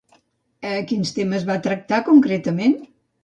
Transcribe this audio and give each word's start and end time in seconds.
Quins 0.91 1.11
temes 1.17 1.45
va 1.51 1.57
tractar 1.67 2.01
concretament? 2.09 2.77